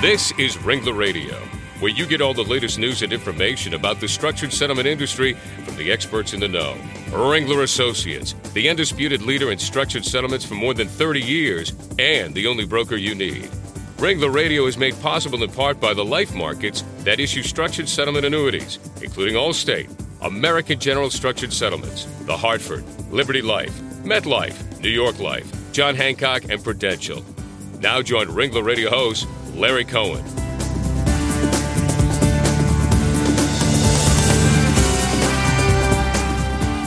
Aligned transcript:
This 0.00 0.32
is 0.38 0.56
Ringler 0.56 0.96
Radio, 0.96 1.34
where 1.78 1.90
you 1.90 2.06
get 2.06 2.22
all 2.22 2.32
the 2.32 2.42
latest 2.42 2.78
news 2.78 3.02
and 3.02 3.12
information 3.12 3.74
about 3.74 4.00
the 4.00 4.08
structured 4.08 4.50
settlement 4.50 4.86
industry 4.88 5.34
from 5.66 5.76
the 5.76 5.92
experts 5.92 6.32
in 6.32 6.40
the 6.40 6.48
know. 6.48 6.74
Ringler 7.10 7.62
Associates, 7.64 8.32
the 8.54 8.70
undisputed 8.70 9.20
leader 9.20 9.52
in 9.52 9.58
structured 9.58 10.06
settlements 10.06 10.42
for 10.42 10.54
more 10.54 10.72
than 10.72 10.88
30 10.88 11.20
years 11.20 11.74
and 11.98 12.34
the 12.34 12.46
only 12.46 12.64
broker 12.64 12.96
you 12.96 13.14
need. 13.14 13.44
Ringler 13.98 14.32
Radio 14.34 14.64
is 14.64 14.78
made 14.78 14.98
possible 15.02 15.42
in 15.42 15.50
part 15.50 15.78
by 15.78 15.92
the 15.92 16.02
life 16.02 16.34
markets 16.34 16.82
that 17.00 17.20
issue 17.20 17.42
structured 17.42 17.86
settlement 17.86 18.24
annuities, 18.24 18.78
including 19.02 19.34
Allstate, 19.34 19.90
American 20.22 20.80
General 20.80 21.10
Structured 21.10 21.52
Settlements, 21.52 22.06
The 22.24 22.38
Hartford, 22.38 22.86
Liberty 23.12 23.42
Life, 23.42 23.78
MetLife, 24.02 24.80
New 24.80 24.88
York 24.88 25.18
Life, 25.18 25.52
John 25.72 25.94
Hancock, 25.94 26.44
and 26.48 26.64
Prudential. 26.64 27.22
Now 27.80 28.00
join 28.00 28.28
Ringler 28.28 28.64
Radio 28.64 28.88
host 28.88 29.26
Larry 29.60 29.84
Cohen. 29.84 30.24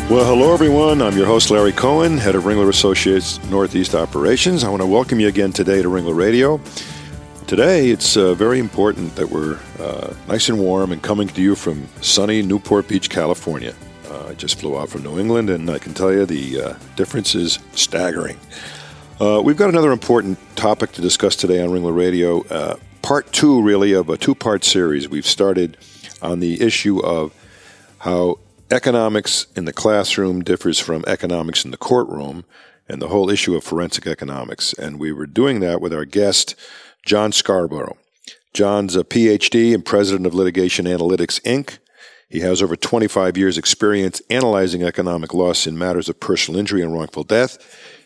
Well, 0.09 0.26
hello 0.26 0.52
everyone. 0.55 1.04
I'm 1.04 1.16
your 1.16 1.27
host 1.27 1.52
Larry 1.52 1.72
Cohen, 1.72 2.18
head 2.18 2.34
of 2.34 2.46
Ringler 2.46 2.70
Associates 2.70 3.40
Northeast 3.52 3.94
Operations. 3.94 4.63
I 4.63 4.70
want 4.70 4.82
to 4.82 4.88
welcome 4.88 5.20
you 5.20 5.27
again 5.27 5.54
today 5.54 5.84
to 5.84 5.88
Ringler 5.88 6.16
Radio. 6.16 6.59
Today, 7.46 7.91
it's 7.91 8.18
uh, 8.18 8.34
very 8.34 8.58
important 8.58 9.16
that 9.18 9.30
we're 9.30 9.60
uh, 9.80 10.12
nice 10.27 10.49
and 10.49 10.58
warm 10.58 10.91
and 10.91 10.99
coming 11.04 11.27
to 11.27 11.41
you 11.44 11.54
from 11.54 11.88
sunny 12.02 12.41
Newport 12.41 12.88
Beach, 12.88 13.08
California. 13.08 13.76
Uh, 14.10 14.30
I 14.30 14.34
just 14.34 14.60
flew 14.60 14.80
out 14.80 14.90
from 14.90 15.04
New 15.04 15.20
England, 15.20 15.52
and 15.52 15.70
I 15.70 15.77
can 15.77 15.94
tell 15.94 16.12
you 16.12 16.26
the 16.26 16.60
uh, 16.60 16.74
difference 16.96 17.35
is 17.35 17.60
staggering. 17.74 18.40
Uh, 19.20 19.40
we've 19.41 19.57
got 19.57 19.70
another 19.70 19.91
important 19.91 20.40
topic 20.64 20.94
to 20.94 21.02
discuss 21.02 21.36
today 21.36 21.62
on 21.62 21.72
Ringler 21.72 21.94
Radio. 21.94 22.42
Uh, 22.44 22.78
part 23.02 23.34
two, 23.34 23.62
really, 23.62 23.92
of 23.92 24.08
a 24.08 24.16
two 24.16 24.34
part 24.34 24.64
series. 24.64 25.10
We've 25.10 25.28
started 25.28 25.76
on 26.22 26.40
the 26.40 26.62
issue 26.62 27.04
of 27.04 27.34
how 27.98 28.40
economics 28.72 29.46
in 29.58 29.66
the 29.66 29.74
classroom 29.74 30.41
differs 30.41 30.80
from 30.80 31.04
economics 31.06 31.66
in 31.66 31.72
the 31.72 31.78
courtroom 31.78 32.46
and 32.88 33.02
the 33.02 33.10
whole 33.10 33.30
issue 33.30 33.58
of 33.58 33.66
forensic 33.66 34.08
economics. 34.08 34.72
And 34.72 35.02
we 35.02 35.12
were 35.12 35.26
doing 35.26 35.60
that 35.60 35.82
with 35.82 35.94
our 35.94 36.06
guest, 36.06 36.56
John 37.06 37.32
Scarbrough. 37.32 37.98
John's 38.54 38.96
a 38.96 39.04
PhD 39.04 39.74
and 39.74 39.84
president 39.84 40.26
of 40.26 40.34
Litigation 40.34 40.86
Analytics, 40.86 41.41
Inc. 41.41 41.80
He 42.34 42.39
has 42.39 42.63
over 42.63 42.76
25 42.76 43.37
years' 43.37 43.59
experience 43.59 44.20
analyzing 44.27 44.81
economic 44.81 45.35
loss 45.35 45.67
in 45.67 45.77
matters 45.77 46.09
of 46.09 46.20
personal 46.20 46.59
injury 46.59 46.81
and 46.81 46.91
wrongful 46.91 47.23
death. 47.23 47.59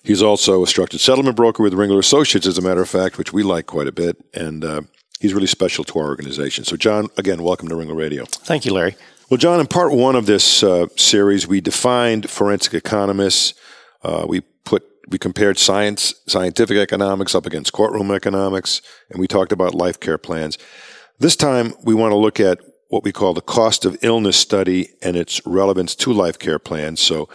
He's 0.03 0.21
also 0.21 0.61
a 0.61 0.67
structured 0.67 0.99
settlement 0.99 1.37
broker 1.37 1.63
with 1.63 1.71
Ringler 1.71 1.99
Associates, 1.99 2.45
as 2.45 2.57
a 2.57 2.61
matter 2.61 2.81
of 2.81 2.89
fact, 2.89 3.17
which 3.17 3.31
we 3.31 3.41
like 3.41 3.67
quite 3.67 3.87
a 3.87 3.93
bit, 3.93 4.17
and 4.33 4.65
uh, 4.65 4.81
he's 5.21 5.33
really 5.33 5.47
special 5.47 5.85
to 5.85 5.99
our 5.99 6.07
organization. 6.07 6.65
So, 6.65 6.75
John, 6.75 7.07
again, 7.15 7.41
welcome 7.41 7.69
to 7.69 7.75
Ringler 7.75 7.95
Radio. 7.95 8.25
Thank 8.25 8.65
you, 8.65 8.73
Larry. 8.73 8.97
Well, 9.29 9.37
John, 9.37 9.61
in 9.61 9.67
part 9.67 9.93
one 9.93 10.17
of 10.17 10.25
this 10.25 10.61
uh, 10.61 10.87
series, 10.97 11.47
we 11.47 11.61
defined 11.61 12.29
forensic 12.29 12.73
economists. 12.73 13.53
Uh, 14.03 14.25
we 14.27 14.41
put 14.65 14.83
we 15.07 15.17
compared 15.17 15.57
science, 15.57 16.13
scientific 16.27 16.75
economics 16.75 17.33
up 17.33 17.45
against 17.45 17.71
courtroom 17.71 18.11
economics, 18.11 18.81
and 19.09 19.21
we 19.21 19.27
talked 19.27 19.53
about 19.53 19.73
life 19.73 20.01
care 20.01 20.17
plans. 20.17 20.57
This 21.17 21.37
time, 21.37 21.73
we 21.81 21.93
want 21.93 22.11
to 22.11 22.17
look 22.17 22.41
at 22.41 22.59
what 22.89 23.03
we 23.03 23.11
call 23.11 23.33
the 23.33 23.41
cost 23.41 23.85
of 23.85 23.97
illness 24.01 24.37
study 24.37 24.89
and 25.01 25.15
its 25.15 25.45
relevance 25.45 25.95
to 25.95 26.13
life 26.13 26.39
care 26.39 26.59
plans. 26.59 27.01
So, 27.01 27.27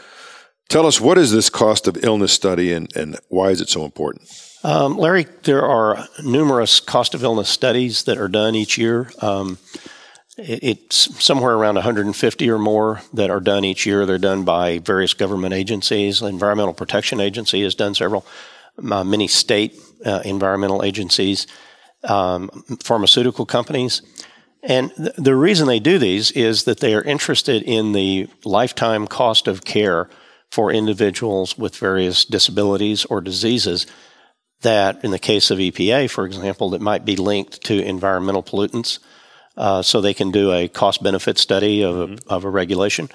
Tell 0.72 0.86
us, 0.86 0.98
what 1.02 1.18
is 1.18 1.30
this 1.32 1.50
cost 1.50 1.86
of 1.86 2.02
illness 2.02 2.32
study 2.32 2.72
and, 2.72 2.90
and 2.96 3.18
why 3.28 3.50
is 3.50 3.60
it 3.60 3.68
so 3.68 3.84
important? 3.84 4.30
Um, 4.64 4.96
Larry, 4.96 5.26
there 5.42 5.66
are 5.66 6.08
numerous 6.24 6.80
cost 6.80 7.12
of 7.12 7.22
illness 7.22 7.50
studies 7.50 8.04
that 8.04 8.16
are 8.16 8.26
done 8.26 8.54
each 8.54 8.78
year. 8.78 9.10
Um, 9.20 9.58
it, 10.38 10.60
it's 10.62 11.22
somewhere 11.22 11.52
around 11.52 11.74
150 11.74 12.48
or 12.48 12.58
more 12.58 13.02
that 13.12 13.28
are 13.28 13.38
done 13.38 13.66
each 13.66 13.84
year. 13.84 14.06
They're 14.06 14.16
done 14.16 14.44
by 14.44 14.78
various 14.78 15.12
government 15.12 15.52
agencies. 15.52 16.22
Environmental 16.22 16.72
Protection 16.72 17.20
Agency 17.20 17.62
has 17.64 17.74
done 17.74 17.94
several, 17.94 18.24
uh, 18.78 19.04
many 19.04 19.28
state 19.28 19.78
uh, 20.06 20.22
environmental 20.24 20.82
agencies, 20.82 21.46
um, 22.04 22.48
pharmaceutical 22.82 23.44
companies. 23.44 24.00
And 24.62 24.94
th- 24.94 25.14
the 25.16 25.34
reason 25.34 25.66
they 25.66 25.80
do 25.80 25.98
these 25.98 26.30
is 26.32 26.64
that 26.64 26.80
they 26.80 26.94
are 26.94 27.02
interested 27.02 27.62
in 27.62 27.92
the 27.92 28.28
lifetime 28.44 29.06
cost 29.06 29.48
of 29.48 29.64
care 29.64 30.08
for 30.50 30.70
individuals 30.70 31.58
with 31.58 31.76
various 31.76 32.24
disabilities 32.24 33.04
or 33.06 33.20
diseases 33.20 33.86
that, 34.60 35.04
in 35.04 35.10
the 35.10 35.18
case 35.18 35.50
of 35.50 35.58
EPA, 35.58 36.10
for 36.10 36.24
example, 36.24 36.70
that 36.70 36.80
might 36.80 37.04
be 37.04 37.16
linked 37.16 37.64
to 37.64 37.82
environmental 37.82 38.42
pollutants. 38.42 38.98
Uh, 39.56 39.82
so 39.82 40.00
they 40.00 40.14
can 40.14 40.30
do 40.30 40.50
a 40.52 40.66
cost 40.66 41.02
benefit 41.02 41.36
study 41.36 41.82
of, 41.82 41.94
mm-hmm. 41.94 42.30
of 42.30 42.44
a 42.44 42.50
regulation. 42.50 43.08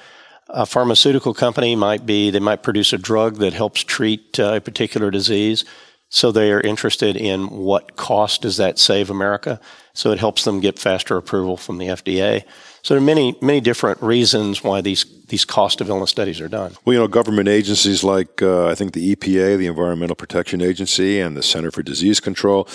A 0.49 0.65
pharmaceutical 0.65 1.33
company 1.33 1.75
might 1.75 2.05
be, 2.05 2.29
they 2.29 2.39
might 2.39 2.61
produce 2.61 2.93
a 2.93 2.97
drug 2.97 3.37
that 3.37 3.53
helps 3.53 3.83
treat 3.83 4.39
uh, 4.39 4.53
a 4.53 4.61
particular 4.61 5.09
disease. 5.09 5.65
So 6.09 6.31
they 6.31 6.51
are 6.51 6.61
interested 6.61 7.15
in 7.17 7.49
what 7.49 7.95
cost 7.97 8.43
does 8.43 8.57
that 8.57 8.79
save 8.79 9.09
America. 9.09 9.59
So 9.93 10.11
it 10.11 10.19
helps 10.19 10.45
them 10.45 10.59
get 10.59 10.79
faster 10.79 11.17
approval 11.17 11.57
from 11.57 11.79
the 11.79 11.87
FDA. 11.87 12.43
So 12.81 12.93
there 12.93 13.01
are 13.01 13.05
many, 13.05 13.35
many 13.41 13.59
different 13.59 14.01
reasons 14.01 14.63
why 14.63 14.81
these 14.81 15.05
these 15.27 15.43
cost 15.43 15.81
of 15.81 15.89
illness 15.89 16.09
studies 16.09 16.39
are 16.39 16.47
done. 16.47 16.75
Well, 16.85 16.93
you 16.93 16.99
know, 16.99 17.07
government 17.07 17.49
agencies 17.49 18.03
like 18.03 18.41
uh, 18.41 18.67
I 18.67 18.75
think 18.75 18.93
the 18.93 19.13
EPA, 19.13 19.57
the 19.57 19.67
Environmental 19.67 20.15
Protection 20.15 20.61
Agency, 20.61 21.19
and 21.19 21.35
the 21.35 21.43
Center 21.43 21.69
for 21.69 21.83
Disease 21.83 22.21
Control, 22.21 22.65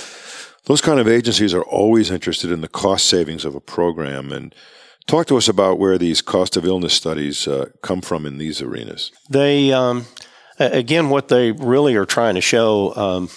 those 0.65 0.81
kind 0.81 1.01
of 1.01 1.09
agencies 1.09 1.55
are 1.55 1.63
always 1.63 2.11
interested 2.11 2.53
in 2.53 2.61
the 2.61 2.69
cost 2.69 3.07
savings 3.07 3.45
of 3.45 3.55
a 3.55 3.61
program. 3.61 4.33
And 4.33 4.55
talk 5.07 5.27
to 5.29 5.37
us 5.37 5.49
about 5.49 5.79
where 5.79 5.99
these 5.99 6.21
cost 6.23 6.57
of 6.57 6.67
illness 6.67 6.93
studies 6.93 7.49
uh, 7.49 7.71
come 7.81 8.01
from 8.01 8.27
in 8.27 8.39
these 8.39 8.61
arenas. 8.61 9.11
They, 9.31 9.73
um, 9.73 10.07
again, 10.71 11.09
what 11.09 11.29
they 11.29 11.53
really 11.53 11.97
are 11.97 12.07
trying 12.07 12.35
to 12.35 12.41
show, 12.41 12.95
um, 12.95 13.29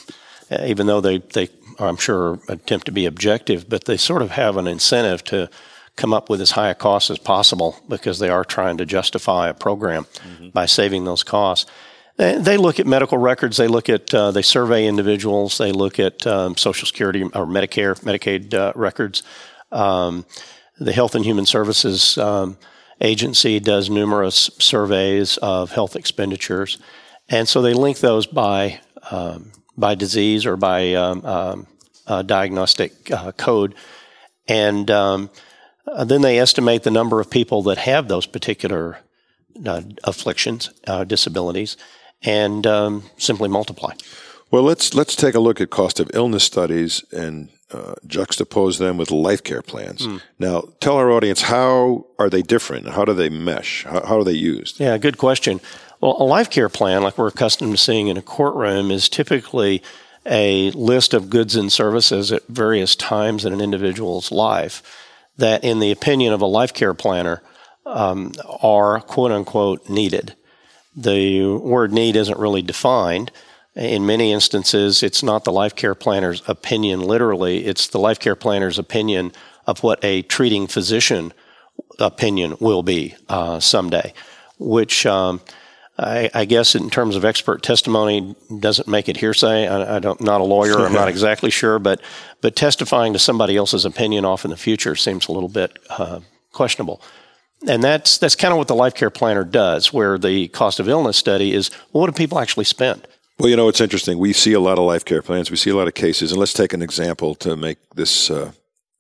even 0.66 0.88
though 0.88 1.02
they 1.02 1.20
they 1.20 1.50
I'm 1.80 1.98
sure 1.98 2.40
attempt 2.48 2.86
to 2.86 2.92
be 2.92 3.06
objective, 3.06 3.70
but 3.70 3.86
they 3.86 3.98
sort 3.98 4.22
of 4.22 4.32
have 4.32 4.58
an 4.58 4.68
incentive 4.68 5.24
to 5.26 5.50
come 5.96 6.14
up 6.14 6.30
with 6.30 6.42
as 6.42 6.52
high 6.52 6.70
a 6.70 6.76
cost 6.76 7.10
as 7.10 7.18
possible 7.18 7.78
because 7.88 8.20
they 8.20 8.30
are 8.30 8.44
trying 8.44 8.78
to 8.78 8.86
justify 8.86 9.50
a 9.50 9.54
program 9.54 10.06
mm-hmm. 10.06 10.50
by 10.50 10.66
saving 10.66 11.06
those 11.06 11.24
costs. 11.24 11.70
They 12.18 12.56
look 12.56 12.80
at 12.80 12.88
medical 12.88 13.18
records. 13.18 13.58
They 13.58 13.68
look 13.68 13.90
at 13.90 14.14
uh, 14.14 14.32
they 14.32 14.42
survey 14.42 14.88
individuals. 14.88 15.58
They 15.58 15.74
look 15.74 16.00
at 16.00 16.26
um, 16.26 16.56
Social 16.56 16.88
Security 16.88 17.24
or 17.24 17.46
Medicare, 17.46 18.00
Medicaid 18.04 18.54
uh, 18.54 18.72
records. 18.74 19.22
Um, 19.72 20.26
the 20.80 20.94
Health 20.94 21.16
and 21.16 21.26
Human 21.26 21.46
Services 21.46 22.18
um, 22.18 22.58
Agency 23.02 23.60
does 23.60 23.90
numerous 23.90 24.50
surveys 24.60 25.36
of 25.38 25.72
health 25.72 25.98
expenditures, 25.98 26.78
and 27.30 27.48
so 27.48 27.62
they 27.62 27.74
link 27.74 28.00
those 28.00 28.26
by 28.26 28.80
um, 29.12 29.52
by 29.78 29.96
disease 29.96 30.46
or 30.46 30.56
by 30.58 30.94
um, 30.94 31.26
um, 31.26 31.68
diagnostic 32.26 33.12
uh, 33.12 33.32
code, 33.34 33.76
and 34.48 34.90
uh, 34.90 35.28
then 36.06 36.22
they 36.22 36.40
estimate 36.40 36.84
the 36.84 36.92
number 36.92 37.20
of 37.20 37.30
people 37.30 37.62
that 37.64 37.78
have 37.78 38.08
those 38.08 38.26
particular 38.26 38.98
uh, 39.66 39.82
afflictions, 40.04 40.70
uh, 40.88 41.04
disabilities, 41.04 41.78
and 42.24 42.66
um, 42.68 43.04
simply 43.18 43.50
multiply. 43.50 43.94
Well, 44.52 44.64
let's 44.64 44.94
let's 44.94 45.16
take 45.16 45.36
a 45.36 45.40
look 45.40 45.62
at 45.62 45.70
cost 45.70 46.00
of 46.00 46.10
illness 46.14 46.44
studies 46.44 47.04
and 47.12 47.50
uh, 47.72 47.96
juxtapose 48.08 48.78
them 48.78 48.98
with 48.98 49.12
life 49.12 49.44
care 49.44 49.62
plans. 49.62 50.08
Mm. 50.08 50.22
Now, 50.40 50.64
tell 50.80 50.98
our 50.98 51.12
audience 51.12 51.44
how 51.44 52.06
are 52.20 52.30
they 52.30 52.42
different? 52.42 52.90
How 52.90 53.06
do 53.06 53.14
they 53.14 53.30
mesh? 53.30 53.84
How, 53.86 54.06
how 54.06 54.20
are 54.20 54.24
they 54.24 54.34
used? 54.34 54.80
Yeah, 54.80 54.98
good 54.98 55.18
question. 55.18 55.60
Well, 56.02 56.18
a 56.20 56.24
life 56.24 56.50
care 56.50 56.70
plan, 56.70 57.04
like 57.04 57.18
we're 57.18 57.28
accustomed 57.28 57.72
to 57.72 57.78
seeing 57.78 58.08
in 58.08 58.18
a 58.18 58.22
courtroom, 58.22 58.92
is 58.92 59.10
typically 59.10 59.82
a 60.26 60.72
list 60.72 61.14
of 61.14 61.30
goods 61.30 61.56
and 61.56 61.72
services 61.72 62.32
at 62.32 62.48
various 62.48 62.96
times 62.96 63.46
in 63.46 63.54
an 63.54 63.62
individual's 63.62 64.32
life 64.32 64.82
that, 65.38 65.64
in 65.64 65.80
the 65.80 65.92
opinion 65.92 66.34
of 66.34 66.42
a 66.42 66.46
life 66.46 66.74
care 66.74 66.94
planner, 66.94 67.42
um, 67.86 68.32
are 68.62 69.00
quote 69.02 69.32
unquote 69.32 69.88
needed. 69.90 70.36
The 70.96 71.46
word 71.46 71.92
need 71.92 72.16
isn't 72.16 72.40
really 72.40 72.62
defined. 72.62 73.32
In 73.76 74.06
many 74.06 74.32
instances, 74.32 75.04
it's 75.04 75.22
not 75.22 75.44
the 75.44 75.52
life 75.52 75.76
care 75.76 75.96
planner's 75.96 76.42
opinion 76.48 77.02
literally, 77.02 77.66
it's 77.66 77.88
the 77.88 78.00
life 78.00 78.20
care 78.20 78.36
planner's 78.36 78.80
opinion 78.80 79.34
of 79.68 79.84
what 79.84 80.04
a 80.04 80.22
treating 80.24 80.68
physician 80.68 81.34
opinion 82.00 82.56
will 82.60 82.84
be 82.84 83.16
uh, 83.28 83.60
someday, 83.60 84.14
which 84.58 85.06
um, 85.06 85.42
I, 85.98 86.30
I, 86.34 86.46
guess 86.46 86.76
in 86.76 86.90
terms 86.90 87.16
of 87.16 87.24
expert 87.24 87.64
testimony 87.64 88.36
doesn't 88.60 88.88
make 88.88 89.08
it 89.08 89.18
hearsay. 89.18 89.68
I, 89.68 89.96
I 89.96 90.00
don't, 90.00 90.20
not 90.20 90.42
a 90.42 90.44
lawyer. 90.44 90.86
I'm 90.86 90.92
not 90.92 91.08
exactly 91.16 91.50
sure, 91.50 91.80
but 91.80 92.02
but 92.42 92.56
testifying 92.56 93.14
to 93.14 93.20
somebody 93.20 93.56
else's 93.56 93.86
opinion 93.86 94.26
off 94.26 94.44
in 94.44 94.52
the 94.52 94.58
future 94.58 94.96
seems 94.96 95.28
a 95.28 95.32
little 95.32 95.50
bit 95.50 95.80
uh, 95.90 96.20
questionable. 96.52 97.02
And 97.68 97.82
that's 97.82 98.18
that's 98.18 98.36
kind 98.36 98.52
of 98.52 98.58
what 98.58 98.68
the 98.68 98.76
life 98.76 98.94
care 98.94 99.10
planner 99.10 99.46
does, 99.46 99.94
where 99.94 100.18
the 100.18 100.50
cost 100.50 100.82
of 100.82 100.90
illness 100.90 101.16
study 101.16 101.54
is 101.54 101.72
well, 101.94 102.02
what 102.02 102.08
do 102.08 102.18
people 102.18 102.40
actually 102.40 102.66
spend? 102.66 103.08
Well, 103.40 103.50
you 103.50 103.56
know, 103.56 103.70
it's 103.70 103.82
interesting. 103.82 104.18
We 104.18 104.34
see 104.34 104.54
a 104.54 104.60
lot 104.60 104.78
of 104.78 104.86
life 104.86 105.06
care 105.06 105.22
plans. 105.22 105.50
We 105.50 105.58
see 105.58 105.70
a 105.70 105.76
lot 105.76 105.88
of 105.88 105.94
cases, 105.94 106.32
and 106.32 106.40
let's 106.40 106.54
take 106.54 106.74
an 106.74 106.82
example 106.82 107.36
to 107.36 107.56
make 107.56 107.78
this 107.96 108.30
uh, 108.30 108.52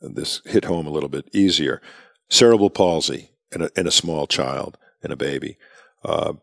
this 0.01 0.41
hit 0.45 0.65
home 0.65 0.87
a 0.87 0.91
little 0.91 1.09
bit 1.09 1.29
easier. 1.33 1.81
Cerebral 2.29 2.69
palsy 2.69 3.29
in 3.51 3.63
a, 3.63 3.69
in 3.75 3.85
a 3.85 3.91
small 3.91 4.27
child, 4.27 4.77
in 5.03 5.11
a 5.11 5.15
baby. 5.15 5.57
Uh, 6.03 6.33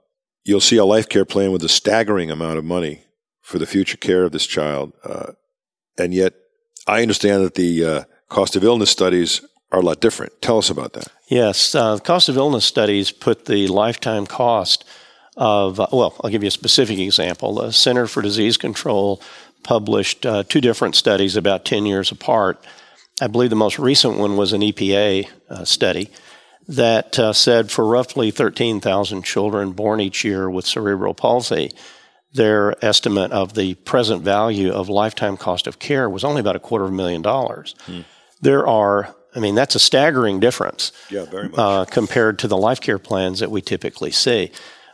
you'll 0.44 0.60
see 0.60 0.76
a 0.76 0.84
life 0.84 1.08
care 1.08 1.24
plan 1.24 1.52
with 1.52 1.62
a 1.62 1.68
staggering 1.68 2.30
amount 2.30 2.58
of 2.58 2.64
money 2.64 3.04
for 3.40 3.58
the 3.58 3.66
future 3.66 3.96
care 3.96 4.24
of 4.24 4.32
this 4.32 4.46
child, 4.46 4.92
uh, 5.04 5.32
and 5.98 6.14
yet 6.14 6.34
I 6.86 7.02
understand 7.02 7.44
that 7.44 7.54
the 7.54 7.84
uh, 7.84 8.04
cost 8.28 8.56
of 8.56 8.64
illness 8.64 8.90
studies 8.90 9.40
are 9.70 9.80
a 9.80 9.82
lot 9.82 10.00
different. 10.00 10.40
Tell 10.42 10.58
us 10.58 10.70
about 10.70 10.92
that. 10.94 11.08
Yes, 11.28 11.74
uh, 11.74 11.98
cost 11.98 12.28
of 12.28 12.36
illness 12.36 12.64
studies 12.64 13.10
put 13.10 13.46
the 13.46 13.66
lifetime 13.68 14.26
cost 14.26 14.84
of, 15.36 15.80
uh, 15.80 15.86
well, 15.92 16.14
I'll 16.22 16.30
give 16.30 16.42
you 16.42 16.48
a 16.48 16.52
specific 16.52 16.98
example. 16.98 17.54
The 17.54 17.72
Center 17.72 18.06
for 18.06 18.22
Disease 18.22 18.56
Control 18.56 19.22
published 19.62 20.26
uh, 20.26 20.42
two 20.48 20.60
different 20.60 20.94
studies 20.94 21.36
about 21.36 21.64
10 21.64 21.86
years 21.86 22.10
apart. 22.10 22.62
I 23.20 23.28
believe 23.28 23.50
the 23.50 23.56
most 23.56 23.78
recent 23.78 24.18
one 24.18 24.36
was 24.36 24.52
an 24.52 24.60
EPA 24.60 25.28
uh, 25.48 25.64
study 25.64 26.10
that 26.72 27.18
uh, 27.18 27.32
said 27.32 27.70
for 27.70 27.86
roughly 27.86 28.30
13,000 28.30 29.22
children 29.22 29.72
born 29.72 30.00
each 30.00 30.24
year 30.24 30.48
with 30.50 30.66
cerebral 30.66 31.14
palsy, 31.14 31.70
their 32.32 32.82
estimate 32.84 33.30
of 33.30 33.54
the 33.54 33.74
present 33.74 34.22
value 34.22 34.72
of 34.72 34.88
lifetime 34.88 35.36
cost 35.36 35.66
of 35.66 35.78
care 35.78 36.08
was 36.08 36.24
only 36.24 36.40
about 36.40 36.56
a 36.56 36.60
quarter 36.60 36.86
of 36.86 36.90
a 36.90 36.94
million 36.94 37.20
dollars. 37.20 37.74
Hmm. 37.84 38.00
There 38.40 38.66
are, 38.66 39.14
I 39.36 39.38
mean, 39.38 39.54
that's 39.54 39.74
a 39.74 39.78
staggering 39.78 40.40
difference. 40.40 40.92
Yeah, 41.10 41.26
very 41.26 41.50
much. 41.50 41.58
Uh, 41.58 41.84
compared 41.84 42.38
to 42.40 42.48
the 42.48 42.56
life 42.56 42.80
care 42.80 42.98
plans 42.98 43.40
that 43.40 43.50
we 43.50 43.60
typically 43.60 44.10
see. 44.10 44.50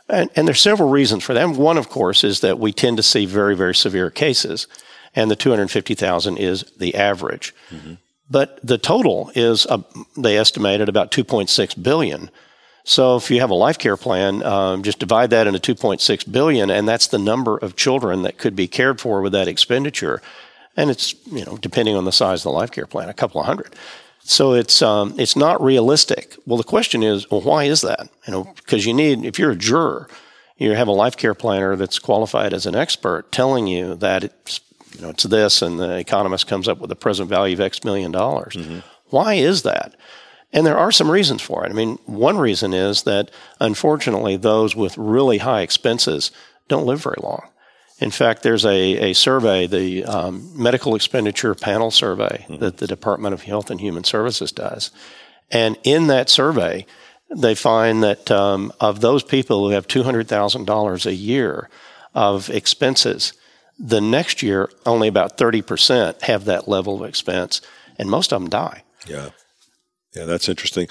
And, 0.09 0.29
and 0.35 0.47
there's 0.47 0.61
several 0.61 0.89
reasons 0.89 1.23
for 1.23 1.33
that. 1.33 1.49
One, 1.49 1.77
of 1.77 1.89
course, 1.89 2.23
is 2.23 2.41
that 2.41 2.59
we 2.59 2.73
tend 2.73 2.97
to 2.97 3.03
see 3.03 3.25
very, 3.25 3.55
very 3.55 3.75
severe 3.75 4.09
cases, 4.09 4.67
and 5.15 5.31
the 5.31 5.35
250,000 5.35 6.37
is 6.37 6.63
the 6.77 6.95
average. 6.95 7.55
Mm-hmm. 7.69 7.93
But 8.29 8.59
the 8.63 8.77
total 8.77 9.31
is, 9.35 9.65
uh, 9.65 9.81
they 10.15 10.37
estimated 10.37 10.87
about 10.87 11.11
2.6 11.11 11.81
billion. 11.81 12.29
So 12.83 13.15
if 13.15 13.29
you 13.29 13.39
have 13.41 13.49
a 13.49 13.55
life 13.55 13.77
care 13.77 13.97
plan, 13.97 14.43
um, 14.43 14.83
just 14.83 14.99
divide 14.99 15.31
that 15.31 15.47
into 15.47 15.75
2.6 15.75 16.31
billion, 16.31 16.69
and 16.69 16.87
that's 16.87 17.07
the 17.07 17.19
number 17.19 17.57
of 17.57 17.75
children 17.75 18.21
that 18.23 18.37
could 18.37 18.55
be 18.55 18.67
cared 18.67 19.01
for 19.01 19.21
with 19.21 19.33
that 19.33 19.47
expenditure. 19.47 20.21
And 20.77 20.89
it's, 20.89 21.13
you 21.27 21.43
know, 21.45 21.57
depending 21.57 21.95
on 21.95 22.05
the 22.05 22.11
size 22.11 22.39
of 22.41 22.43
the 22.43 22.57
life 22.57 22.71
care 22.71 22.85
plan, 22.85 23.09
a 23.09 23.13
couple 23.13 23.41
of 23.41 23.47
hundred. 23.47 23.75
So 24.21 24.53
it's 24.53 24.81
um, 24.81 25.15
it's 25.17 25.35
not 25.35 25.61
realistic. 25.61 26.35
Well, 26.45 26.57
the 26.57 26.63
question 26.63 27.03
is, 27.03 27.29
well, 27.31 27.41
why 27.41 27.63
is 27.63 27.81
that? 27.81 28.09
You 28.27 28.33
know, 28.33 28.53
because 28.55 28.85
you 28.85 28.93
need 28.93 29.25
if 29.25 29.39
you're 29.39 29.51
a 29.51 29.55
juror, 29.55 30.07
you 30.57 30.73
have 30.73 30.87
a 30.87 30.91
life 30.91 31.17
care 31.17 31.33
planner 31.33 31.75
that's 31.75 31.99
qualified 31.99 32.53
as 32.53 32.65
an 32.65 32.75
expert 32.75 33.31
telling 33.31 33.65
you 33.65 33.95
that 33.95 34.23
it's 34.23 34.61
you 34.95 35.01
know 35.01 35.09
it's 35.09 35.23
this, 35.23 35.61
and 35.61 35.79
the 35.79 35.97
economist 35.97 36.47
comes 36.47 36.67
up 36.67 36.79
with 36.79 36.91
a 36.91 36.95
present 36.95 37.29
value 37.29 37.53
of 37.53 37.61
X 37.61 37.83
million 37.83 38.11
dollars. 38.11 38.55
Mm-hmm. 38.55 38.79
Why 39.09 39.35
is 39.35 39.63
that? 39.63 39.95
And 40.51 40.65
there 40.65 40.77
are 40.77 40.91
some 40.91 41.11
reasons 41.11 41.41
for 41.41 41.65
it. 41.65 41.69
I 41.69 41.73
mean, 41.73 41.99
one 42.05 42.37
reason 42.37 42.73
is 42.73 43.03
that 43.03 43.29
unfortunately, 43.59 44.37
those 44.37 44.75
with 44.75 44.97
really 44.97 45.39
high 45.39 45.61
expenses 45.61 46.31
don't 46.67 46.85
live 46.85 47.03
very 47.03 47.17
long. 47.21 47.47
In 47.99 48.11
fact, 48.11 48.43
there's 48.43 48.65
a, 48.65 49.11
a 49.11 49.13
survey, 49.13 49.67
the 49.67 50.05
um, 50.05 50.51
Medical 50.55 50.95
Expenditure 50.95 51.53
Panel 51.53 51.91
Survey 51.91 52.45
mm-hmm. 52.47 52.57
that 52.57 52.77
the 52.77 52.87
Department 52.87 53.33
of 53.33 53.43
Health 53.43 53.69
and 53.69 53.81
Human 53.81 54.05
Services 54.05 54.51
does. 54.51 54.91
And 55.51 55.77
in 55.83 56.07
that 56.07 56.29
survey, 56.29 56.85
they 57.29 57.55
find 57.55 58.01
that 58.03 58.31
um, 58.31 58.71
of 58.79 59.01
those 59.01 59.23
people 59.23 59.67
who 59.67 59.73
have 59.73 59.87
$200,000 59.87 61.05
a 61.05 61.13
year 61.13 61.69
of 62.15 62.49
expenses, 62.49 63.33
the 63.79 64.01
next 64.01 64.43
year, 64.43 64.69
only 64.85 65.07
about 65.07 65.37
30% 65.37 66.21
have 66.23 66.45
that 66.45 66.67
level 66.67 67.01
of 67.01 67.07
expense, 67.07 67.61
and 67.97 68.09
most 68.09 68.33
of 68.33 68.41
them 68.41 68.49
die. 68.49 68.83
Yeah. 69.07 69.29
Yeah, 70.15 70.25
that's 70.25 70.49
interesting. 70.49 70.87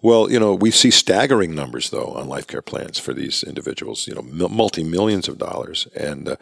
Well, 0.00 0.30
you 0.30 0.38
know, 0.38 0.54
we 0.54 0.70
see 0.70 0.92
staggering 0.92 1.54
numbers 1.54 1.90
though 1.90 2.14
on 2.14 2.28
life 2.28 2.46
care 2.46 2.62
plans 2.62 2.98
for 2.98 3.12
these 3.12 3.42
individuals. 3.42 4.06
You 4.06 4.14
know, 4.14 4.48
multi 4.48 4.84
millions 4.84 5.28
of 5.28 5.38
dollars, 5.38 5.88
and 5.94 6.28
uh, 6.28 6.36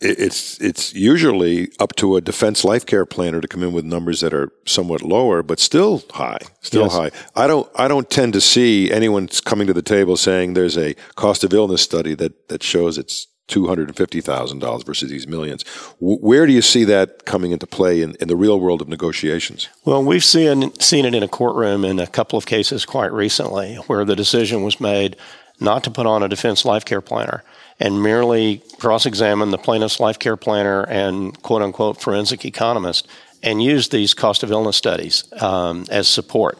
it's 0.00 0.60
it's 0.60 0.92
usually 0.94 1.70
up 1.78 1.94
to 1.96 2.16
a 2.16 2.20
defense 2.20 2.64
life 2.64 2.84
care 2.84 3.06
planner 3.06 3.40
to 3.40 3.46
come 3.46 3.62
in 3.62 3.72
with 3.72 3.84
numbers 3.84 4.20
that 4.20 4.34
are 4.34 4.50
somewhat 4.66 5.02
lower, 5.02 5.44
but 5.44 5.60
still 5.60 6.02
high, 6.10 6.40
still 6.60 6.82
yes. 6.82 6.92
high. 6.92 7.10
I 7.36 7.46
don't 7.46 7.70
I 7.76 7.86
don't 7.86 8.10
tend 8.10 8.32
to 8.32 8.40
see 8.40 8.90
anyone 8.90 9.28
coming 9.44 9.68
to 9.68 9.72
the 9.72 9.80
table 9.80 10.16
saying 10.16 10.54
there's 10.54 10.76
a 10.76 10.94
cost 11.14 11.44
of 11.44 11.54
illness 11.54 11.82
study 11.82 12.14
that 12.16 12.48
that 12.48 12.64
shows 12.64 12.98
it's 12.98 13.28
$250,000 13.48 14.86
versus 14.86 15.10
these 15.10 15.26
millions. 15.26 15.64
where 16.00 16.46
do 16.46 16.52
you 16.52 16.62
see 16.62 16.84
that 16.84 17.24
coming 17.24 17.52
into 17.52 17.66
play 17.66 18.00
in, 18.00 18.14
in 18.20 18.28
the 18.28 18.36
real 18.36 18.58
world 18.58 18.80
of 18.80 18.88
negotiations? 18.88 19.68
Well, 19.84 20.02
we've 20.02 20.24
seen, 20.24 20.72
seen 20.78 21.04
it 21.04 21.14
in 21.14 21.22
a 21.22 21.28
courtroom 21.28 21.84
in 21.84 21.98
a 21.98 22.06
couple 22.06 22.38
of 22.38 22.46
cases 22.46 22.86
quite 22.86 23.12
recently 23.12 23.76
where 23.86 24.04
the 24.04 24.16
decision 24.16 24.62
was 24.62 24.80
made 24.80 25.16
not 25.60 25.84
to 25.84 25.90
put 25.90 26.06
on 26.06 26.22
a 26.22 26.28
defense 26.28 26.64
life 26.64 26.84
care 26.84 27.00
planner 27.00 27.42
and 27.78 28.02
merely 28.02 28.62
cross 28.78 29.06
examine 29.06 29.50
the 29.50 29.58
plaintiff's 29.58 30.00
life 30.00 30.18
care 30.18 30.36
planner 30.36 30.84
and 30.84 31.40
quote 31.42 31.62
unquote 31.62 32.00
forensic 32.00 32.44
economist 32.44 33.08
and 33.42 33.62
use 33.62 33.88
these 33.88 34.14
cost 34.14 34.42
of 34.42 34.50
illness 34.50 34.76
studies 34.76 35.24
um, 35.42 35.84
as 35.90 36.08
support. 36.08 36.58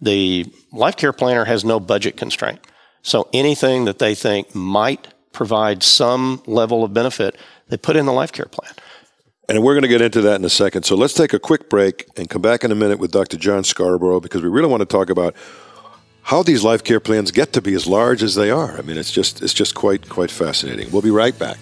The 0.00 0.46
life 0.72 0.96
care 0.96 1.12
planner 1.12 1.44
has 1.44 1.64
no 1.64 1.80
budget 1.80 2.16
constraint. 2.16 2.60
So 3.02 3.28
anything 3.32 3.86
that 3.86 3.98
they 3.98 4.14
think 4.14 4.54
might 4.54 5.08
provide 5.32 5.82
some 5.82 6.42
level 6.46 6.84
of 6.84 6.92
benefit, 6.92 7.36
they 7.68 7.76
put 7.76 7.96
in 7.96 8.06
the 8.06 8.12
life 8.12 8.32
care 8.32 8.46
plan. 8.46 8.72
And 9.48 9.62
we're 9.64 9.74
going 9.74 9.82
to 9.82 9.88
get 9.88 10.00
into 10.00 10.20
that 10.22 10.36
in 10.36 10.44
a 10.44 10.50
second. 10.50 10.84
So 10.84 10.94
let's 10.94 11.14
take 11.14 11.32
a 11.32 11.38
quick 11.38 11.68
break 11.68 12.06
and 12.16 12.30
come 12.30 12.40
back 12.40 12.62
in 12.62 12.70
a 12.70 12.76
minute 12.76 13.00
with 13.00 13.10
Dr. 13.10 13.36
John 13.36 13.62
Scarbrough 13.62 14.22
because 14.22 14.42
we 14.42 14.48
really 14.48 14.68
want 14.68 14.80
to 14.80 14.86
talk 14.86 15.10
about 15.10 15.34
how 16.22 16.42
these 16.42 16.62
life 16.62 16.84
care 16.84 17.00
plans 17.00 17.30
get 17.32 17.52
to 17.54 17.62
be 17.62 17.74
as 17.74 17.86
large 17.86 18.22
as 18.22 18.36
they 18.36 18.50
are. 18.50 18.78
I 18.78 18.82
mean, 18.82 18.96
it's 18.96 19.10
just 19.10 19.42
it's 19.42 19.54
just 19.54 19.74
quite 19.74 20.08
quite 20.08 20.30
fascinating. 20.30 20.90
We'll 20.92 21.02
be 21.02 21.10
right 21.10 21.36
back. 21.36 21.58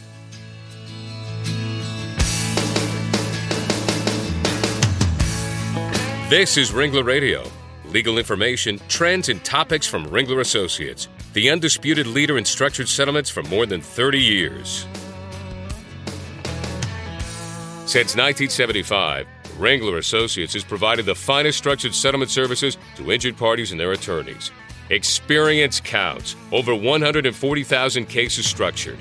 This 6.29 6.59
is 6.59 6.73
Ringler 6.73 7.07
Radio. 7.07 7.51
Legal 7.87 8.19
information, 8.19 8.79
trends, 8.89 9.31
and 9.31 9.43
topics 9.45 9.87
from 9.87 10.05
Ringler 10.09 10.41
Associates 10.41 11.09
the 11.35 11.51
undisputed 11.51 12.07
leader 12.07 12.39
in 12.39 12.45
structured 12.45 12.89
settlements 12.89 13.31
for 13.31 13.43
more 13.45 13.67
than 13.67 13.81
30 13.81 14.19
years. 14.19 14.87
Since 17.85 18.17
1975, 18.17 19.27
Ringler 19.59 19.99
Associates 19.99 20.53
has 20.55 20.65
provided 20.65 21.05
the 21.07 21.15
finest 21.15 21.59
structured 21.59 21.95
settlement 21.95 22.31
services 22.31 22.79
to 22.97 23.13
injured 23.13 23.37
parties 23.37 23.73
and 23.73 23.81
their 23.81 23.93
attorneys. 23.93 24.51
Experience 24.91 25.81
counts. 25.81 26.37
Over 26.53 26.75
140,000 26.75 28.07
cases 28.07 28.47
structured. 28.47 28.99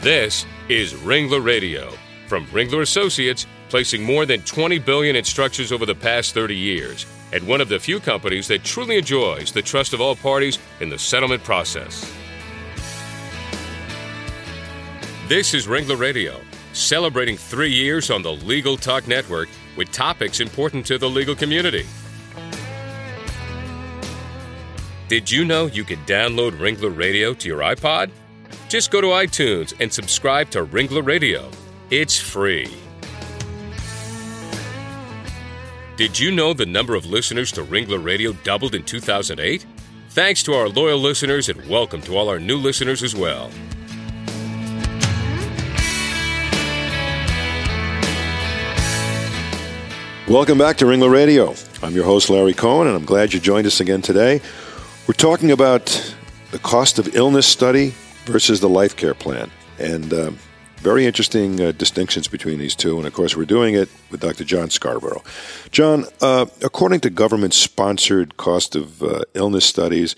This 0.00 0.46
is 0.68 0.94
Ringler 0.94 1.44
Radio 1.44 1.92
from 2.26 2.46
Ringler 2.46 2.82
Associates, 2.82 3.46
placing 3.68 4.02
more 4.02 4.26
than 4.26 4.40
20 4.42 4.78
billion 4.80 5.14
in 5.16 5.24
structures 5.24 5.70
over 5.70 5.86
the 5.86 5.94
past 5.94 6.34
30 6.34 6.56
years 6.56 7.06
and 7.32 7.46
one 7.46 7.60
of 7.60 7.68
the 7.68 7.78
few 7.78 8.00
companies 8.00 8.48
that 8.48 8.64
truly 8.64 8.96
enjoys 8.96 9.52
the 9.52 9.62
trust 9.62 9.92
of 9.92 10.00
all 10.00 10.16
parties 10.16 10.58
in 10.80 10.88
the 10.88 10.98
settlement 10.98 11.42
process. 11.42 12.12
This 15.28 15.54
is 15.54 15.66
Ringler 15.66 15.98
Radio, 15.98 16.40
celebrating 16.72 17.36
three 17.36 17.72
years 17.72 18.10
on 18.10 18.22
the 18.22 18.32
Legal 18.32 18.76
Talk 18.76 19.08
Network 19.08 19.48
with 19.76 19.90
topics 19.90 20.40
important 20.40 20.86
to 20.86 20.98
the 20.98 21.10
legal 21.10 21.34
community. 21.34 21.84
Did 25.08 25.30
you 25.30 25.44
know 25.44 25.66
you 25.66 25.84
can 25.84 25.98
download 26.04 26.58
Ringler 26.58 26.96
Radio 26.96 27.34
to 27.34 27.48
your 27.48 27.60
iPod? 27.60 28.10
Just 28.68 28.90
go 28.90 29.00
to 29.00 29.08
iTunes 29.08 29.74
and 29.80 29.92
subscribe 29.92 30.50
to 30.50 30.66
Ringler 30.66 31.06
Radio. 31.06 31.50
It's 31.90 32.18
free. 32.18 32.85
Did 35.96 36.18
you 36.18 36.30
know 36.30 36.52
the 36.52 36.66
number 36.66 36.94
of 36.94 37.06
listeners 37.06 37.50
to 37.52 37.64
Ringler 37.64 38.04
Radio 38.04 38.34
doubled 38.44 38.74
in 38.74 38.82
2008? 38.82 39.64
Thanks 40.10 40.42
to 40.42 40.52
our 40.52 40.68
loyal 40.68 40.98
listeners 40.98 41.48
and 41.48 41.66
welcome 41.70 42.02
to 42.02 42.18
all 42.18 42.28
our 42.28 42.38
new 42.38 42.58
listeners 42.58 43.02
as 43.02 43.16
well. 43.16 43.50
Welcome 50.28 50.58
back 50.58 50.76
to 50.76 50.84
Ringler 50.84 51.10
Radio. 51.10 51.54
I'm 51.82 51.94
your 51.94 52.04
host, 52.04 52.28
Larry 52.28 52.52
Cohen, 52.52 52.88
and 52.88 52.94
I'm 52.94 53.06
glad 53.06 53.32
you 53.32 53.40
joined 53.40 53.66
us 53.66 53.80
again 53.80 54.02
today. 54.02 54.42
We're 55.08 55.14
talking 55.14 55.50
about 55.50 56.14
the 56.50 56.58
cost 56.58 56.98
of 56.98 57.16
illness 57.16 57.46
study 57.46 57.94
versus 58.26 58.60
the 58.60 58.68
life 58.68 58.96
care 58.96 59.14
plan. 59.14 59.50
And 59.78 60.12
um, 60.12 60.38
very 60.78 61.06
interesting 61.06 61.60
uh, 61.60 61.72
distinctions 61.72 62.28
between 62.28 62.58
these 62.58 62.74
two, 62.74 62.96
and 62.98 63.06
of 63.06 63.12
course, 63.12 63.36
we're 63.36 63.44
doing 63.44 63.74
it 63.74 63.88
with 64.10 64.20
Dr. 64.20 64.44
John 64.44 64.68
Scarbrough. 64.68 65.22
John, 65.70 66.04
uh, 66.20 66.46
according 66.62 67.00
to 67.00 67.10
government 67.10 67.54
sponsored 67.54 68.36
cost 68.36 68.76
of 68.76 69.02
uh, 69.02 69.22
illness 69.34 69.64
studies, 69.64 70.14